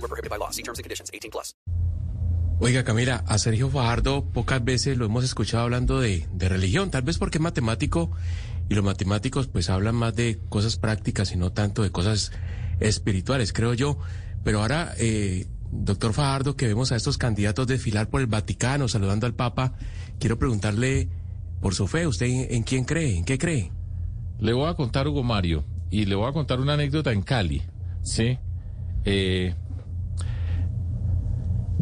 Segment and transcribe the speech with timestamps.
[0.00, 0.50] Void were prohibited by law.
[0.50, 1.10] See terms and conditions.
[1.12, 1.54] 18 plus.
[2.62, 7.02] Oiga, Camila, a Sergio Fajardo pocas veces lo hemos escuchado hablando de, de religión, tal
[7.02, 8.10] vez porque es matemático
[8.68, 12.32] y los matemáticos pues hablan más de cosas prácticas y no tanto de cosas
[12.78, 13.98] espirituales, creo yo.
[14.44, 19.26] Pero ahora, eh, doctor Fajardo, que vemos a estos candidatos desfilar por el Vaticano saludando
[19.26, 19.72] al Papa,
[20.18, 21.08] quiero preguntarle
[21.62, 23.16] por su fe, ¿usted en, en quién cree?
[23.16, 23.72] ¿En qué cree?
[24.38, 27.62] Le voy a contar, Hugo Mario, y le voy a contar una anécdota en Cali,
[28.02, 28.38] ¿sí?
[29.04, 29.54] Eh,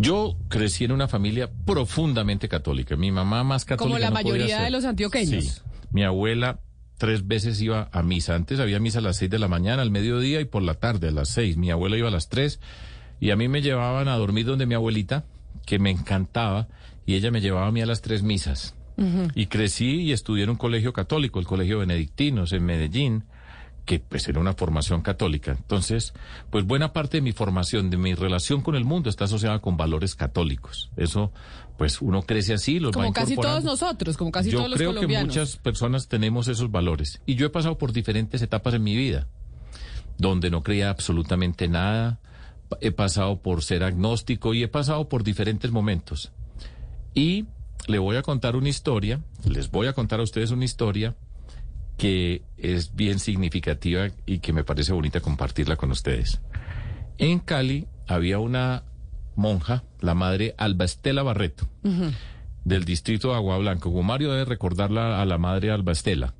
[0.00, 2.96] yo crecí en una familia profundamente católica.
[2.96, 3.84] Mi mamá más católica.
[3.84, 5.44] Como la no mayoría de los antioqueños.
[5.44, 5.60] Sí.
[5.90, 6.60] Mi abuela
[6.98, 8.34] tres veces iba a misa.
[8.34, 11.08] Antes había misa a las seis de la mañana, al mediodía y por la tarde
[11.08, 11.56] a las seis.
[11.56, 12.60] Mi abuela iba a las tres
[13.20, 15.24] y a mí me llevaban a dormir donde mi abuelita,
[15.66, 16.68] que me encantaba,
[17.04, 18.74] y ella me llevaba a mí a las tres misas.
[19.36, 23.24] Y crecí y estudié en un colegio católico, el Colegio Benedictinos en Medellín,
[23.88, 25.52] que pues era una formación católica.
[25.52, 26.12] Entonces,
[26.50, 29.78] pues buena parte de mi formación, de mi relación con el mundo está asociada con
[29.78, 30.90] valores católicos.
[30.98, 31.32] Eso,
[31.78, 34.76] pues uno crece así, los va Como casi todos nosotros, como casi Yo todos los
[34.76, 35.28] creo que colombianos.
[35.28, 37.22] muchas personas tenemos esos valores.
[37.24, 39.26] Y yo he pasado por diferentes etapas en mi vida,
[40.18, 42.20] donde no creía absolutamente nada.
[42.82, 46.30] He pasado por ser agnóstico y he pasado por diferentes momentos.
[47.14, 47.46] Y
[47.86, 51.16] le voy a contar una historia, les voy a contar a ustedes una historia
[51.98, 56.40] que es bien significativa y que me parece bonita compartirla con ustedes.
[57.18, 58.84] En Cali había una
[59.36, 61.68] monja, la madre Alba Estela Barreto,
[62.64, 63.90] del distrito de Agua Blanca.
[63.90, 66.34] Mario debe recordarla a la madre Alba Estela.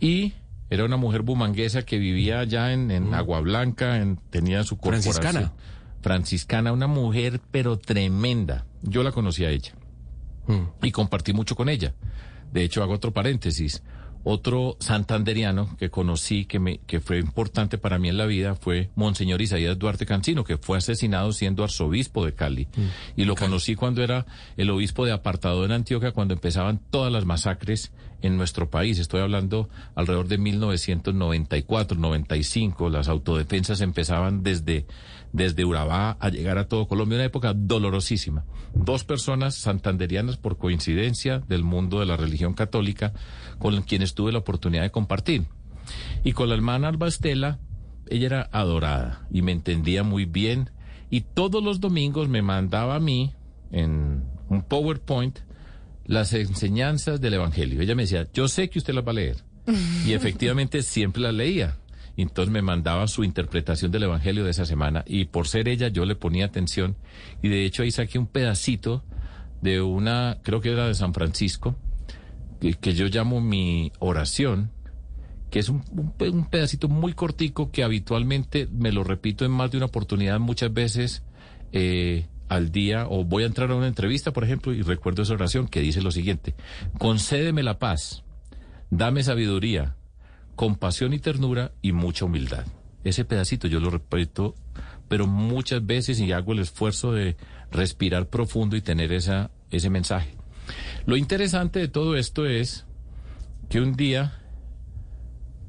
[0.00, 0.32] Y
[0.70, 5.12] era una mujer bumanguesa que vivía allá en, en Agua Blanca, en- tenía su corporación.
[5.14, 5.52] Franciscana.
[6.00, 8.64] Franciscana, una mujer pero tremenda.
[8.82, 9.72] Yo la conocí a ella
[10.82, 11.94] y compartí mucho con ella.
[12.52, 13.82] De hecho, hago otro paréntesis.
[14.24, 18.90] Otro santanderiano que conocí, que, me, que fue importante para mí en la vida, fue
[18.94, 22.68] Monseñor Isaías Duarte Cancino, que fue asesinado siendo arzobispo de Cali.
[23.16, 27.24] Y lo conocí cuando era el obispo de apartado en Antioquia, cuando empezaban todas las
[27.24, 28.98] masacres en nuestro país.
[28.98, 32.88] Estoy hablando alrededor de 1994, 95.
[32.88, 34.86] Las autodefensas empezaban desde,
[35.32, 37.16] desde Urabá a llegar a todo Colombia.
[37.16, 38.44] Una época dolorosísima.
[38.74, 43.12] Dos personas santanderianas por coincidencia del mundo de la religión católica
[43.58, 45.44] con quienes tuve la oportunidad de compartir.
[46.24, 47.58] Y con la hermana Alba Estela,
[48.08, 50.70] ella era adorada y me entendía muy bien.
[51.10, 53.34] Y todos los domingos me mandaba a mí
[53.70, 55.40] en un PowerPoint
[56.12, 57.80] las enseñanzas del Evangelio.
[57.80, 59.36] Ella me decía, yo sé que usted las va a leer.
[60.06, 61.78] Y efectivamente siempre las leía.
[62.18, 65.04] Entonces me mandaba su interpretación del Evangelio de esa semana.
[65.06, 66.96] Y por ser ella, yo le ponía atención.
[67.42, 69.02] Y de hecho ahí saqué un pedacito
[69.62, 71.76] de una, creo que era de San Francisco,
[72.60, 74.70] que, que yo llamo mi oración,
[75.50, 79.78] que es un, un pedacito muy cortico que habitualmente me lo repito en más de
[79.78, 81.22] una oportunidad muchas veces
[81.72, 85.32] eh, al día o voy a entrar a una entrevista, por ejemplo, y recuerdo esa
[85.32, 86.54] oración que dice lo siguiente,
[86.98, 88.24] concédeme la paz,
[88.90, 89.96] dame sabiduría,
[90.54, 92.66] compasión y ternura y mucha humildad.
[93.04, 94.54] Ese pedacito yo lo repito,
[95.08, 97.36] pero muchas veces y hago el esfuerzo de
[97.70, 100.36] respirar profundo y tener esa, ese mensaje.
[101.06, 102.84] Lo interesante de todo esto es
[103.70, 104.38] que un día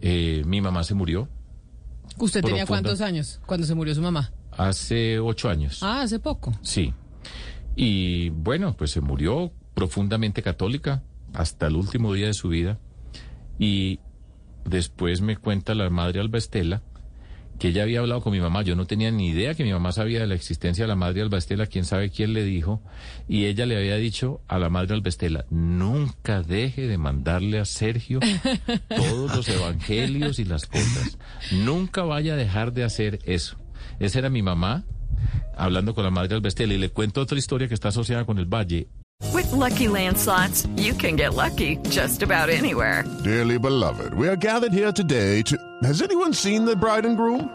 [0.00, 1.28] eh, mi mamá se murió
[2.18, 2.88] ¿Usted tenía profunda.
[2.88, 4.32] cuántos años cuando se murió su mamá?
[4.56, 5.82] Hace ocho años.
[5.82, 6.52] Ah, hace poco.
[6.62, 6.92] Sí.
[7.76, 12.78] Y bueno, pues se murió profundamente católica hasta el último día de su vida.
[13.58, 14.00] Y
[14.64, 16.82] después me cuenta la madre Alba Estela
[17.58, 18.62] que ella había hablado con mi mamá.
[18.62, 21.22] Yo no tenía ni idea que mi mamá sabía de la existencia de la madre
[21.22, 22.82] Alba Estela, quién sabe quién le dijo.
[23.28, 27.64] Y ella le había dicho a la madre Alba Estela, nunca deje de mandarle a
[27.64, 28.20] Sergio
[28.88, 31.18] todos los evangelios y las cosas.
[31.52, 33.56] Nunca vaya a dejar de hacer eso.
[33.98, 34.84] Esa era mi mamá
[35.56, 36.74] hablando con la madre Alba Estela.
[36.74, 38.88] Y le cuento otra historia que está asociada con el Valle.
[39.32, 43.04] With Lucky Land slots, you can get lucky just about anywhere.
[43.22, 45.56] Dearly beloved, we are gathered here today to.
[45.82, 47.48] Has anyone seen the bride and groom?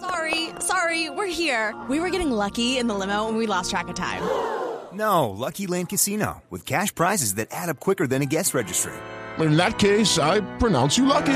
[0.00, 1.74] Sorry, sorry, we're here.
[1.88, 4.22] We were getting lucky in the limo and we lost track of time.
[4.92, 8.94] No, Lucky Land Casino, with cash prizes that add up quicker than a guest registry.
[9.38, 11.34] In that case, I pronounce you lucky.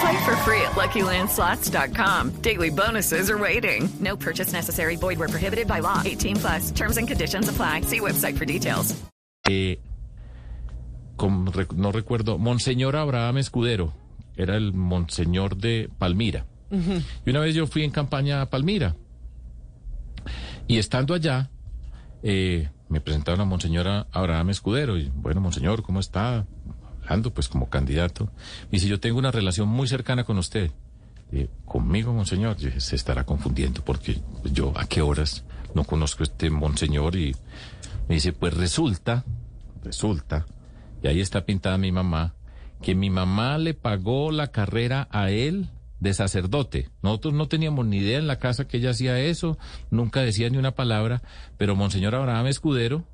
[0.00, 2.30] Play for free at LuckyLandSlots.com.
[2.42, 3.88] Daily bonuses are waiting.
[4.00, 4.96] No purchase necessary.
[4.96, 6.00] Void were prohibited by law.
[6.04, 6.70] 18 plus.
[6.72, 7.82] Terms and conditions apply.
[7.82, 8.94] See website for details.
[9.48, 9.76] Eh,
[11.16, 13.92] con- rec- no recuerdo, Monseñor Abraham Escudero,
[14.36, 16.46] era el Monseñor de Palmira.
[16.70, 18.94] Y una vez yo fui en campaña a Palmira.
[20.68, 21.50] Y estando allá,
[22.22, 24.96] eh, me presentaron a Monseñor Abraham Escudero.
[24.96, 26.46] Y bueno, Monseñor, ¿cómo está?
[27.34, 28.26] Pues como candidato.
[28.64, 30.70] Me dice, yo tengo una relación muy cercana con usted.
[31.64, 32.56] ¿Conmigo, Monseñor?
[32.80, 37.34] Se estará confundiendo porque yo a qué horas no conozco este Monseñor y
[38.08, 39.24] me dice, pues resulta,
[39.82, 40.46] resulta,
[41.02, 42.34] y ahí está pintada mi mamá,
[42.80, 45.68] que mi mamá le pagó la carrera a él
[45.98, 46.90] de sacerdote.
[47.02, 49.58] Nosotros no teníamos ni idea en la casa que ella hacía eso,
[49.90, 51.22] nunca decía ni una palabra,
[51.56, 53.04] pero Monseñor Abraham Escudero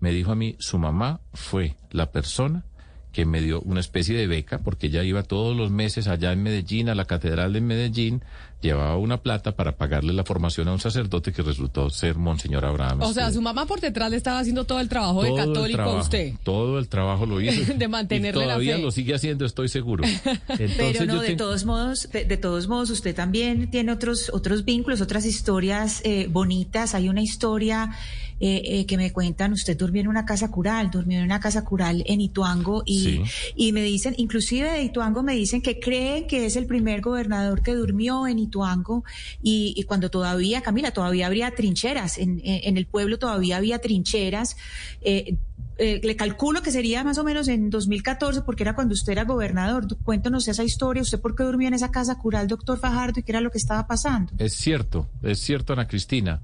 [0.00, 2.64] me dijo a mí, su mamá fue la persona
[3.12, 6.42] que me dio una especie de beca, porque ella iba todos los meses allá en
[6.42, 8.22] Medellín, a la catedral de Medellín,
[8.60, 13.00] llevaba una plata para pagarle la formación a un sacerdote que resultó ser Monseñor Abraham
[13.00, 15.46] O sea, su mamá por detrás le estaba haciendo todo el trabajo de Todo el
[15.46, 16.32] católico a trabajo, usted.
[16.44, 17.72] Todo el trabajo lo hizo.
[17.78, 18.82] De mantenerle y la todavía fe.
[18.82, 20.04] lo sigue haciendo, estoy seguro.
[20.48, 23.92] Entonces, Pero no, yo de tengo- todos modos, de, de todos modos, usted también tiene
[23.92, 26.94] otros otros vínculos, otras historias eh, bonitas.
[26.94, 27.90] Hay una historia
[28.40, 29.52] eh, eh, que me cuentan.
[29.52, 33.22] Usted durmió en una casa cural, durmió en una casa cural en Ituango y Sí.
[33.54, 37.62] y me dicen, inclusive de Ituango me dicen que creen que es el primer gobernador
[37.62, 39.04] que durmió en Ituango
[39.42, 43.78] y, y cuando todavía, Camila, todavía habría trincheras en, en, en el pueblo todavía había
[43.78, 44.56] trincheras.
[45.02, 45.36] Eh,
[45.78, 49.24] eh, le calculo que sería más o menos en 2014, porque era cuando usted era
[49.24, 49.86] gobernador.
[50.02, 51.00] Cuéntanos esa historia.
[51.02, 53.56] ¿Usted por qué durmió en esa casa cural, doctor Fajardo, y qué era lo que
[53.56, 54.32] estaba pasando?
[54.36, 56.42] Es cierto, es cierto, Ana Cristina,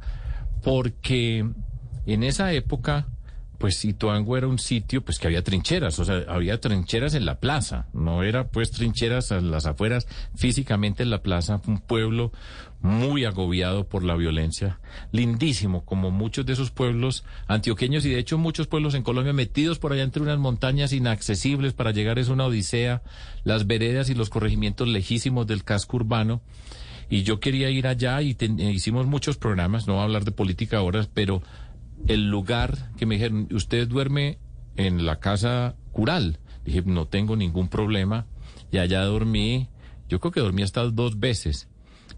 [0.62, 1.46] porque
[2.14, 3.06] en esa época,
[3.58, 7.40] pues Ituango era un sitio, pues que había trincheras, o sea, había trincheras en la
[7.40, 12.32] plaza, no era pues trincheras a las afueras, físicamente en la plaza, un pueblo
[12.82, 14.78] muy agobiado por la violencia,
[15.10, 18.04] lindísimo, como muchos de esos pueblos antioqueños.
[18.04, 21.92] Y de hecho muchos pueblos en Colombia metidos por allá entre unas montañas inaccesibles para
[21.92, 23.02] llegar es una odisea,
[23.42, 26.42] las veredas y los corregimientos lejísimos del casco urbano.
[27.08, 30.32] Y yo quería ir allá y ten- hicimos muchos programas, no voy a hablar de
[30.32, 31.40] política ahora, pero
[32.06, 34.38] el lugar que me dijeron, usted duerme
[34.76, 36.38] en la casa cural.
[36.64, 38.26] Dije, no tengo ningún problema.
[38.70, 39.68] Y allá dormí,
[40.08, 41.68] yo creo que dormí hasta dos veces,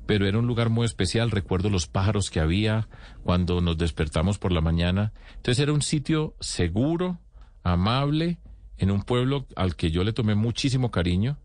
[0.06, 1.30] pero era un lugar muy especial.
[1.30, 2.88] Recuerdo los pájaros que había
[3.22, 5.12] cuando nos despertamos por la mañana.
[5.36, 7.20] Entonces era un sitio seguro,
[7.62, 8.38] amable,
[8.78, 11.38] en un pueblo al que yo le tomé muchísimo cariño.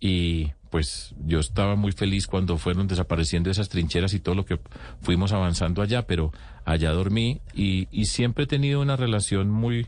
[0.00, 4.58] Y pues yo estaba muy feliz cuando fueron desapareciendo esas trincheras y todo lo que
[5.02, 6.32] fuimos avanzando allá, pero
[6.64, 9.86] allá dormí y, y siempre he tenido una relación muy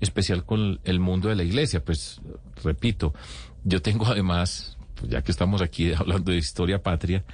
[0.00, 1.84] especial con el mundo de la iglesia.
[1.84, 2.20] Pues
[2.64, 3.14] repito,
[3.64, 7.24] yo tengo además, pues, ya que estamos aquí hablando de historia patria,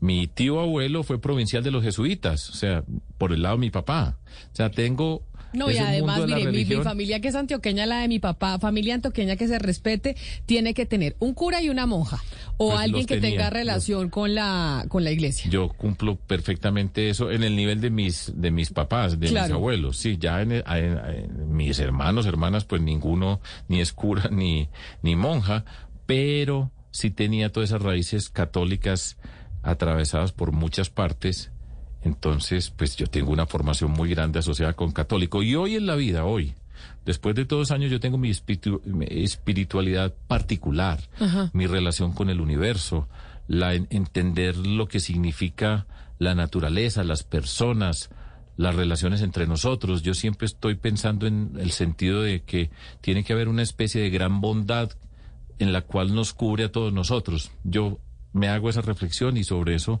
[0.00, 2.84] mi tío abuelo fue provincial de los jesuitas, o sea,
[3.18, 4.18] por el lado de mi papá.
[4.52, 5.22] O sea, tengo...
[5.52, 9.36] No, y además, mire, mi, familia que es antioqueña, la de mi papá, familia antioqueña
[9.36, 10.16] que se respete,
[10.46, 12.22] tiene que tener un cura y una monja,
[12.56, 15.50] o Pues alguien que tenía, tenga los- relación con la con la iglesia.
[15.50, 19.96] Yo cumplo perfectamente eso en el nivel de mis de mis papás, de mis abuelos.
[19.96, 24.68] Sí, ya en, en- en mis hermanos, hermanas, pues ninguno ni es cura ni
[25.02, 25.64] ni monja,
[26.06, 29.16] pero sí tenía todas esas raíces católicas
[29.62, 31.50] atravesadas por muchas partes.
[32.02, 35.42] Entonces, pues yo tengo una formación muy grande asociada con católico.
[35.42, 36.54] Y hoy en la vida, hoy,
[37.04, 40.98] después de todos los años, yo tengo mi, espiritu- mi espiritualidad particular,
[41.52, 43.08] mi relación con el universo,
[43.48, 45.86] la en- entender lo que significa
[46.18, 48.10] la naturaleza, las personas,
[48.56, 50.02] las relaciones entre nosotros.
[50.02, 52.70] Yo siempre estoy pensando en el sentido de que
[53.00, 54.90] tiene que haber una especie de gran bondad
[55.58, 57.50] en la cual nos cubre a todos nosotros.
[57.64, 57.98] Yo
[58.32, 60.00] me hago esa reflexión y sobre eso